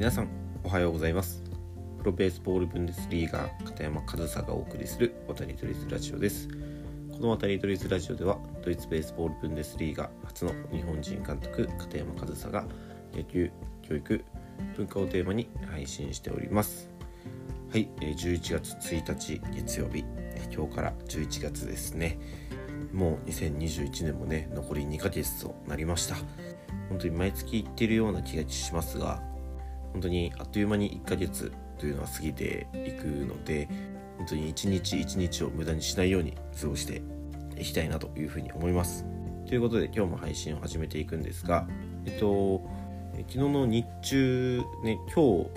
[0.00, 0.28] 皆さん
[0.64, 1.42] おはようございます。
[1.98, 6.48] プロベースボールブンデスリーガー片山和沙がお送りする渡り鳥ラジオです。
[7.12, 12.64] この渡り鳥ラジオではドイツベースボールブンデスリーガ初の日本人監督片山和沙が
[13.14, 13.50] 野球
[13.82, 14.24] 教育
[14.78, 16.88] 文化をテーマに配信しております。
[17.70, 20.02] はい11月1日月曜日。
[20.50, 22.18] 今日から11月ですね。
[22.94, 26.16] もう2021年もね残り2ヶ月となりました。
[26.88, 29.28] 本当に毎月行ってるような気がしますが
[29.92, 33.68] 本当にあっという間に1ヶ月というのは過ぎていくので
[34.18, 37.02] 本当に一日一日を無駄にしないように過ごして
[37.58, 39.04] いきたいなというふうに思います。
[39.46, 41.66] ということで今日も配信を始めていくんですが
[42.06, 42.62] えっと
[43.16, 45.50] 昨日の日中ね今日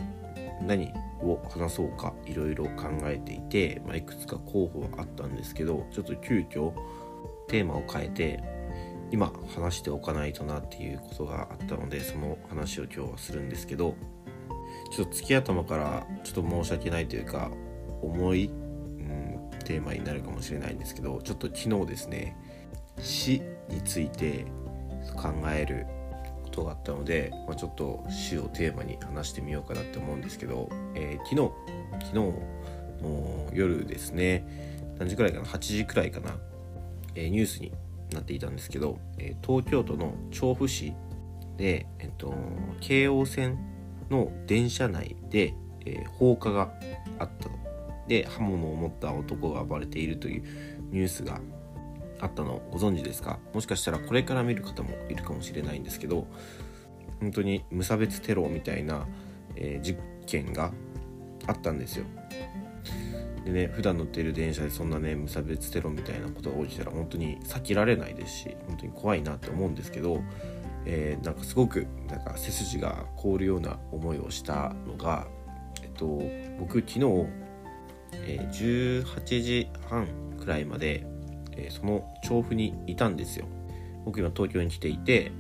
[0.66, 6.74] 何を話そうかいろいろ考えていて、まあ、いくつか候補はあったんですけどちょっと急遽
[7.48, 8.44] テーマを変えて
[9.12, 13.96] 今話しておかないとなっていうことがあったのでその話を今日はするんですけど
[14.94, 17.50] ちょっと月頭からちょっと申し訳ないというか
[18.04, 22.38] 重い、うん、テーマになるかもしれないんですけどちょっと昨日ですね
[23.00, 24.46] 死について
[25.16, 25.88] 考える
[26.44, 31.52] ことがあったので、まあ、ちょっと死をテーマに話してみようかなって思うんですけど、えー、昨日
[32.06, 32.14] 昨日
[33.02, 34.46] の夜ですね
[35.00, 36.36] 何時くらいかな8時くらいかな
[37.16, 37.72] えニュースに
[38.12, 40.94] なっていたんですけど、え東京都の調布市
[41.58, 42.34] で、えっと、
[42.80, 43.58] 京王線
[44.10, 45.54] の電車内で、
[45.86, 46.74] え放火が
[47.20, 47.64] あったと。
[48.08, 50.44] で刃物を持った男が暴れているという
[50.92, 51.40] ニュースが
[52.20, 53.40] あったのをご存知ですか？
[53.54, 56.28] もしかしたらこれから見る方もいるかもしれないんですけど
[57.22, 59.08] 本当に無差別テロみたいな、
[59.56, 60.74] えー、実験が
[61.48, 62.06] あったんですよ
[63.46, 70.22] でね普段乗っている電車でそんなね無差別テロみたいなことが起きたら本当に避けられないですし本当に怖いなって思うんですけど、
[70.86, 75.28] えー、なんかすごくなんか背筋が凍るような思いをしたのが、
[75.82, 76.22] えっと、
[76.60, 77.00] 僕昨日、
[78.14, 80.08] えー、18時半
[80.40, 81.06] くらいまで、
[81.54, 83.46] えー、その調布にいたんですよ。
[84.06, 85.32] 僕今東京に来ていて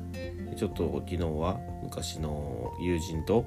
[0.55, 3.45] ちょっと昨日は昔の友人と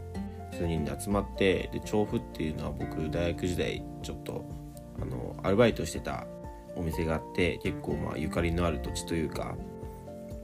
[0.52, 4.44] 数人で集まってで調布っていうのは僕大学時代ちょっと
[5.00, 6.26] あのアルバイトしてた
[6.74, 9.56] お店があって結構まあゆかりのある土地というか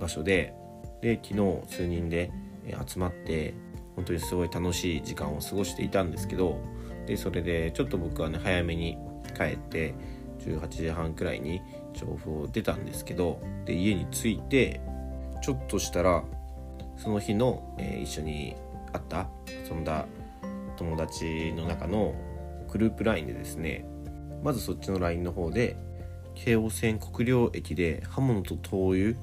[0.01, 0.55] 場所で
[1.03, 2.33] で昨日数人で
[2.87, 3.55] 集まって
[3.97, 6.59] 本当にすごい楽しい時間を過ごしていたんですけど
[7.07, 8.97] でそれでちょっと僕はね早めに
[9.37, 9.95] 帰って
[10.39, 11.61] 18時半くらいに
[11.93, 14.81] 調布を出たんですけどで家に着いて
[15.43, 16.25] ちょっとしたら
[16.97, 18.55] その日の、えー、一緒に
[18.93, 19.29] 会った
[19.69, 20.07] 遊んだ
[20.77, 22.15] 友達の中の
[22.71, 23.85] グループ LINE でですね
[24.43, 25.77] まずそっちの LINE の方で
[26.35, 29.15] 京王線国領駅で刃物と灯油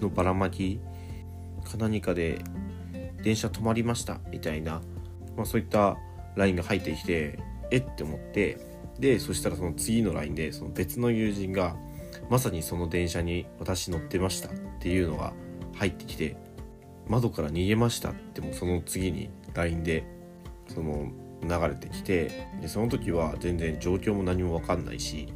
[0.00, 0.80] のばらまき
[1.68, 2.42] か何かで
[3.22, 4.80] 電車止まりましたみたいな、
[5.36, 5.96] まあ、そういった
[6.36, 7.38] LINE が入ってきて
[7.70, 8.58] えって思って
[8.98, 11.76] でそしたらその次の LINE でその別の友人が
[12.30, 15.32] まさにその電車に私乗ってましたっていうのが
[15.74, 16.36] 入ってきて
[17.06, 20.04] 窓から逃げましたってもその次に LINE で
[20.68, 21.10] その
[21.42, 25.28] 流れてきてでその時は全然状況も何も分かんないし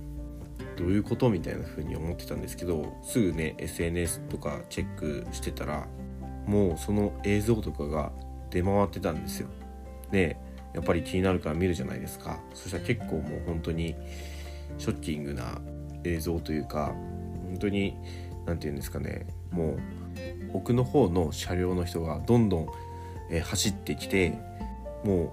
[0.77, 5.87] どういうことみたいな風に思ってたんですけどすぐね SNS とかチェックしてたら
[6.47, 8.13] もうその映像とかが
[8.51, 9.49] 出回ってたんですよ。
[10.11, 10.37] で
[10.75, 12.41] やっぱり気になるから見るじゃないですか。
[12.55, 13.95] そしたら結構もう本当に
[14.79, 15.61] ショッキングな
[16.05, 16.95] 映像というか
[17.47, 17.97] 本当に
[18.47, 19.27] 何て言うんですかね。
[19.51, 19.79] もう
[20.55, 22.69] 奥の方の車両の人がどんどん、
[23.31, 24.39] え、走ってきて
[25.05, 25.31] もう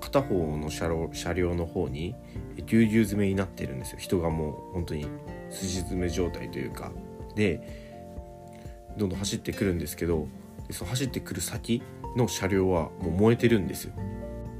[0.00, 2.14] 片方の車両車両の方に
[2.66, 3.98] ぎゅうぎゅう詰めになってるんですよ。
[3.98, 5.06] 人がもう本当に
[5.50, 6.92] すし詰め状態というか。
[7.34, 7.89] で
[8.96, 10.28] どんどん走ってくるんですけど
[10.70, 11.82] その走ってくる先
[12.16, 13.94] の車両はもう燃えてるんですよ。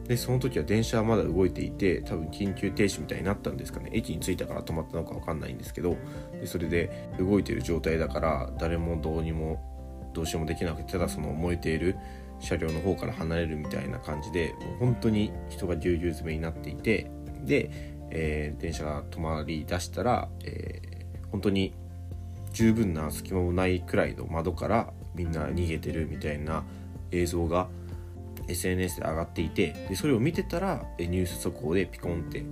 [0.06, 3.90] でその時は電車はまだ動いていて多分緊急停止みたいになったんですかね。
[3.92, 5.96] 駅に着いたから止まったのか分かんないんですけど
[6.40, 11.96] でそれで動いてる状態だから誰もどうにもどうしようもできなくてただその燃えている
[12.40, 17.10] 車両の方から離れるみたいな感じでもう本当に人がぎゅうぎゅう詰めになっていて
[17.44, 17.70] で、
[18.10, 21.74] えー、電車が止まりだしたら、えー、本当に
[22.52, 26.64] 十分な隙間もないくらいの窓からみんな逃げてるみたいな
[27.12, 27.68] 映像が
[28.48, 32.44] SNS で上がっていてでそれを見てたらニュース速報でピコンって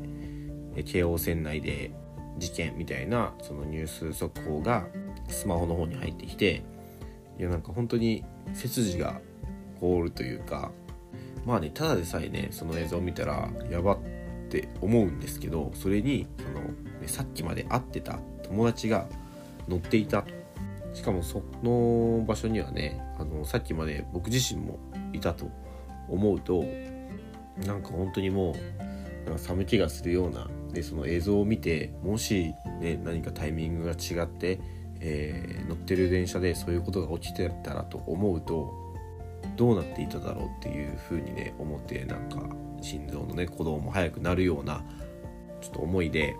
[0.84, 1.90] 京王線内で
[2.38, 4.86] 事件みたいなそのニュース速報が
[5.28, 6.62] スマホの方に入ってきて
[7.38, 8.24] いやなんか本当に
[8.54, 9.20] 背筋が
[9.80, 10.70] 凍るというか
[11.44, 13.98] まあねただでさえねその映像を見たらやばっ
[14.50, 19.08] て思うんですけどそれにその、さっきまで会ってた友達が
[19.68, 20.24] 乗っていた。
[20.94, 24.78] しかもその場所にはねあのさっきまで僕自身も
[25.12, 25.50] いたと
[26.08, 26.64] 思うと
[27.66, 28.54] なんか本当にも
[29.32, 34.60] う寒気がするようなでその映像を見てもし、ね、何かタイミングが違って、
[35.00, 38.72] えー、乗ってる電車でそういうことが起きてたらと思うと
[39.56, 42.42] どうなっていただろうっていうふうにね思ってなんか
[42.80, 44.82] 心臓のね鼓動も速くなるような
[45.60, 46.36] ちょっと思いで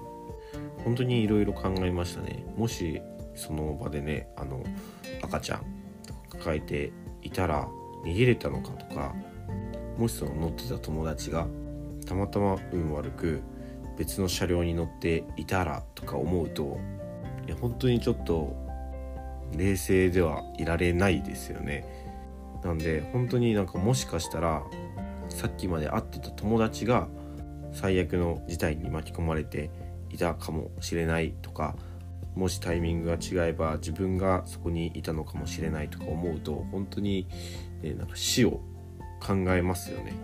[0.84, 2.44] 本当にいろいろ考えましたね。
[2.56, 3.02] もし
[3.38, 4.62] その場でねあの
[5.22, 5.62] 赤ちゃん
[6.30, 6.92] 抱えて
[7.22, 7.68] いたら
[8.04, 9.14] 逃げれたのかとか
[9.96, 11.46] もしその乗ってた友達が
[12.06, 13.42] たまたま運悪く
[13.96, 16.78] 別の車両に乗っていたらとか思うと
[17.46, 18.56] いや本当にちょっと
[19.56, 21.84] 冷静ではいられないですよね。
[22.62, 24.62] なんで本当になんかもしかしたら
[25.28, 27.08] さっきまで会ってた友達が
[27.72, 29.70] 最悪の事態に巻き込まれて
[30.10, 31.76] いたかもしれないとか
[32.34, 37.26] もしタイミングが違えば自分がそこにいたのかもしれないとか思うと本当に、
[37.82, 38.60] ね、なんか死を
[39.20, 40.14] 考えますよね。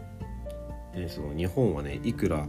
[0.94, 2.46] でその日本はねいくら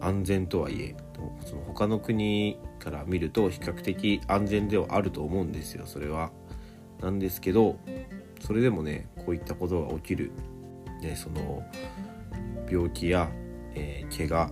[0.00, 0.96] 安全とはいえ
[1.44, 6.30] その他の国から見ると比較的安全ではあると思うんですよそれは。
[7.00, 7.78] なんですけど
[8.40, 10.32] それでもねこういったことが起きる、
[11.00, 11.62] でその
[12.70, 13.30] 病気や、
[13.74, 14.50] えー、怪我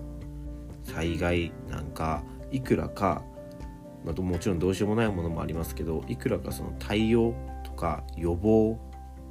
[0.84, 3.22] 災害なんかいくらか、
[4.05, 7.35] まあ、もちろんどうしようもないものもありますけどいくらかその対応
[7.65, 8.79] とか予防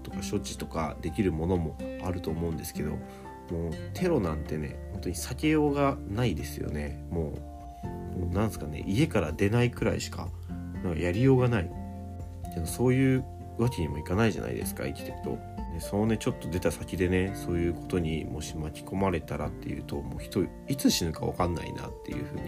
[0.01, 2.97] とか処置とかできるものもあると思うんですけども
[3.69, 7.05] うテロなんてね本当に避けようがないですよね。
[7.09, 7.33] も
[8.15, 10.29] うもうなんすかね家から出ないくらいしか
[10.83, 11.69] なんかやりようがない。
[12.53, 13.25] でもそういう
[13.57, 15.37] わけにもいかないじゃないですか生きてると。
[15.73, 22.41] でそのねちょっと出た先でねそういうことにもし巻き込まれたらっていうともう人いつ死ぬか分かんないなっていうふうに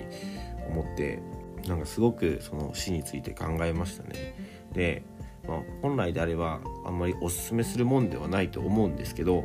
[0.70, 1.22] 思って
[1.68, 4.36] なんかすごくその死について考えましたね。
[4.74, 5.04] で、
[5.48, 9.44] まあ、本来であればあんまりおすすめするもんではないと思うんですけど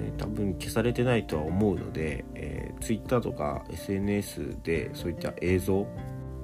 [0.00, 5.86] えー、多分消されてないとは思うので、えー、Twitter とか SNS でそういった映像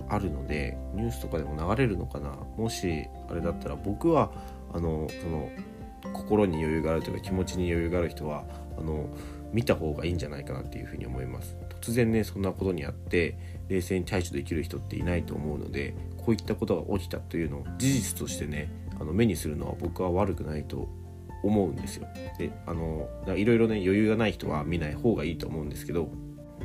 [0.08, 2.30] あるのでニュースとかでも流れるのかな。
[2.56, 4.30] もしあれだったら僕は
[4.72, 5.48] あのその
[6.12, 8.44] 心に余裕があるというか気持ちに余裕がある人は
[8.78, 9.08] あの
[9.52, 13.38] 見た方がいいんじゃないかなっていうふうに思います突然ねそんなことにあって
[13.68, 18.70] 冷静に対処できる人っていないと思うのでこういったことが起きたというのを事実としてね
[19.00, 20.88] あの目にするのは僕は悪くないと
[21.42, 22.06] 思うんですよ。
[22.38, 26.08] であのいろいろね余裕がない人は見ない方がいいと思うんですけど、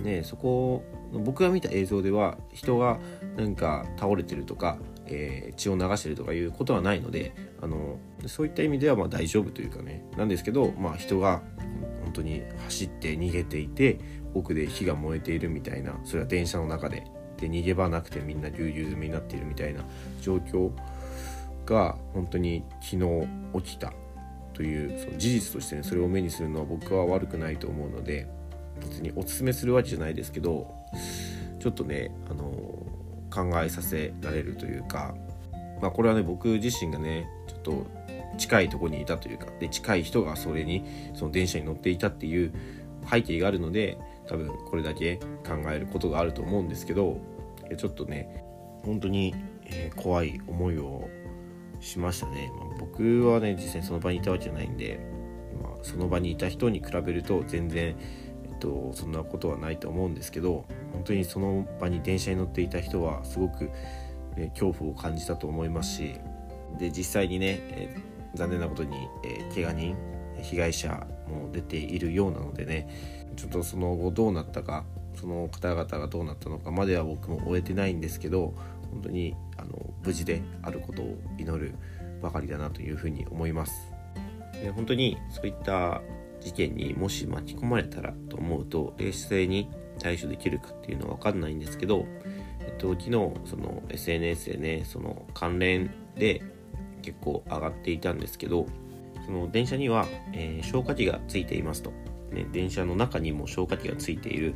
[0.02, 3.00] ね、そこ僕が見た映像では人が
[3.36, 4.78] なんか倒れてるとか、
[5.08, 7.98] えー、血を流してるとかいうことはないのであの
[8.28, 11.42] そういった意味ではま大丈夫というかねなんですけど、まあ、人が
[12.10, 14.00] 本当に走って逃げていて
[14.34, 17.06] 奥で火が燃えているみたいなそれは電車の中で。
[17.38, 19.86] で逃げ場なくてみんなぎゅうぎゅう詰めになっているみたいな
[20.20, 20.72] 状況
[21.66, 23.28] が本当に昨日
[23.64, 23.94] 起きた。
[24.54, 28.28] というその事実としてねそれを目にするのは僕は悪くないと思うので
[28.82, 30.70] 別におすすめするわけじゃないですけど
[31.62, 32.44] ちょっとねあの
[33.32, 35.16] 考えさせられるというか
[35.82, 37.99] まあこれはね僕自身がねちょっと
[38.40, 40.84] 近いとこにいたというかで近い人がそれに
[41.14, 42.52] その電車に乗っていたっていう
[43.10, 47.20] 背景があるので多分これだけ考えることがあると思うんですけど
[47.78, 48.44] ちょっとね
[48.84, 49.36] 本当に、
[49.98, 51.08] 怖い思いを
[51.80, 55.00] しましたね、まあ、僕はね実際その場にいたわけじゃないんで、
[55.62, 57.96] まあ、その場にいた人に比べると全然、
[58.46, 63.70] えっと、そんなことはないと思うんですけど本当にその場に電車に乗っていた人はすごく、
[64.36, 66.16] ね、恐怖を感じたと思いますし
[66.80, 69.98] で実際にね、えー、残念なことに、えー、怪我人
[70.42, 72.90] 被害者も出ているようなのでね
[73.36, 74.86] ちょっとその後どうなったか
[75.20, 78.54] その方々がどうなったのかまでは僕も終えてないんですけど
[78.92, 81.76] 本当にあの無事であることを祈る
[82.22, 83.92] ばかりだなというふうに思います。
[84.54, 86.02] で本当にそういった
[86.40, 89.70] 事件にもし巻き込まれたらと思うと冷静に
[90.00, 92.06] 対処できるかっていうのは分かんないんですけど、
[92.62, 93.12] えっと、昨日
[93.46, 96.42] その SNS でねその関連で
[97.02, 98.68] 結構上がっていたんですけど
[99.26, 101.92] その電車には、えー、消火器がついていますと、
[102.32, 104.56] ね、電車の中にも消火器がついている。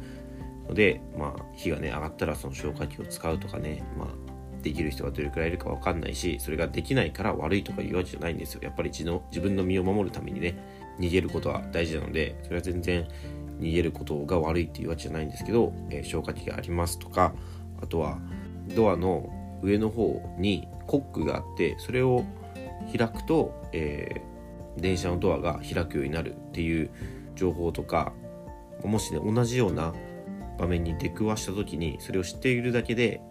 [0.67, 4.07] ので、まあ、火がね上がったらその消火器を使うとかね、まあ、
[4.61, 8.61] できる人がどれくらいいるか分かんないしそれができないから悪いとか言うわけじゃないんですよ。
[8.63, 10.55] やっぱり自の自分の身を守るためにね
[10.99, 13.07] 逃げることは大事なのでそれは全然
[13.59, 17.33] 逃げることが悪いっていうわけじゃないんですけど、えー、消火器がありますとか
[17.81, 18.19] あとは
[18.75, 19.29] ドアの
[19.61, 22.25] 上の方にコックがあってそれを
[22.95, 26.89] 開くと、えー、電車のドアが開くようになるっていう
[27.35, 28.13] 情報とか
[28.83, 29.93] もしね同じような
[30.57, 33.21] 場面に出くわした時にそれを知っているだけで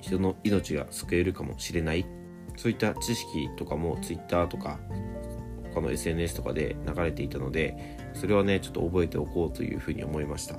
[0.00, 2.06] 人の命が救えるかもしれない。
[2.56, 4.78] そういった知識とかも Twitter とか
[5.72, 10.56] 他の SNS とかで流れていたのでそれはねちょっと覚えておこうというふうに思いました。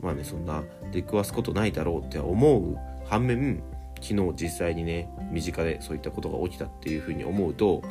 [0.00, 3.62] まあねそんな出くわすことないだろうって思う反面
[4.00, 7.82] 昨日実際にね身近でそういったことが起きたっていうふうに思うと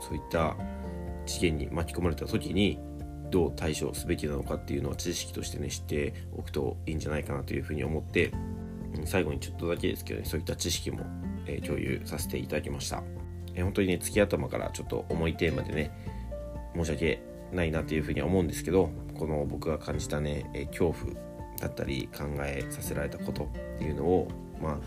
[0.00, 0.56] そういった
[1.26, 2.78] 事件に巻き込まれた時に
[3.30, 8.32] どう対処すべきなのかっていうのは知識としてね知っておくといいんじゃないかなというふうに思って
[9.04, 11.00] 最後にちょっとだけですけどねそういった知識も、
[11.46, 13.02] え共有させていただきました、
[13.54, 15.92] え本当にね月頭からちょっと重いテーマでね
[16.74, 21.14] 申し訳ないなというふうに思うんですけどこの僕が感じたね、え恐怖
[21.60, 24.28] だったり考えさせられたことっていうのを
[24.60, 24.78] まあ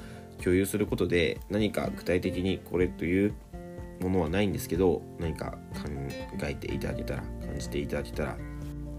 [0.43, 3.33] 共有することで何か具体的にこれという
[4.01, 5.89] ものはないんですけど何か考
[6.43, 8.37] えていただけたら感じていただけたら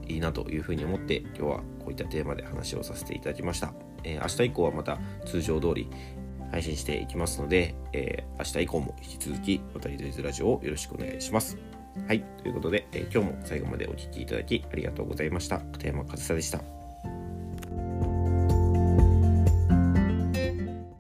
[0.09, 3.75] いいなというふうに思って今日はこういったテーマで話をさせていただきました、
[4.05, 5.89] えー、明日以降はまた通常通り
[6.51, 11.59] 配信していきますので、えー、明日以降も引き続き渡り鳥ラジオをよろしくお願いします。
[12.09, 15.59] はいということで、えー、今日も最後までお聴きいただきありがとうございました。
[15.59, 16.84] 片山和沙でした。